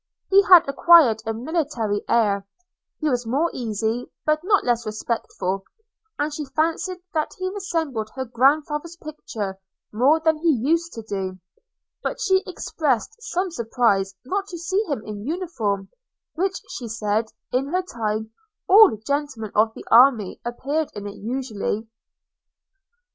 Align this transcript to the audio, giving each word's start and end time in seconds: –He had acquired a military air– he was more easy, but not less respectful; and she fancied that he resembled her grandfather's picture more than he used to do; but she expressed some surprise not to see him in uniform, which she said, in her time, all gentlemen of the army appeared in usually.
–He 0.31 0.41
had 0.41 0.67
acquired 0.67 1.21
a 1.27 1.33
military 1.35 2.03
air– 2.09 2.47
he 3.01 3.07
was 3.07 3.27
more 3.27 3.51
easy, 3.53 4.09
but 4.25 4.43
not 4.43 4.63
less 4.63 4.83
respectful; 4.83 5.63
and 6.17 6.33
she 6.33 6.43
fancied 6.43 7.03
that 7.13 7.35
he 7.37 7.51
resembled 7.53 8.09
her 8.15 8.25
grandfather's 8.25 8.95
picture 8.97 9.59
more 9.93 10.19
than 10.19 10.37
he 10.39 10.49
used 10.59 10.93
to 10.93 11.03
do; 11.03 11.37
but 12.01 12.19
she 12.19 12.41
expressed 12.47 13.15
some 13.19 13.51
surprise 13.51 14.15
not 14.25 14.47
to 14.47 14.57
see 14.57 14.81
him 14.85 15.05
in 15.05 15.23
uniform, 15.27 15.87
which 16.33 16.59
she 16.71 16.87
said, 16.87 17.27
in 17.51 17.67
her 17.67 17.83
time, 17.83 18.31
all 18.67 18.97
gentlemen 19.05 19.51
of 19.53 19.71
the 19.75 19.85
army 19.91 20.41
appeared 20.43 20.89
in 20.95 21.05
usually. 21.05 21.87